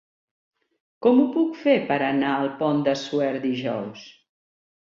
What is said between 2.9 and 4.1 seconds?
Suert dijous?